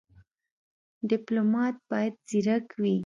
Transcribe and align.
ډيپلومات 1.09 1.75
بايد 1.89 2.13
ځيرک 2.29 2.67
وي. 2.81 2.95